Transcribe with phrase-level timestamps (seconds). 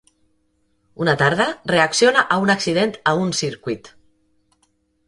[1.05, 3.97] Una tarda, reacciona a un accident a un circuit.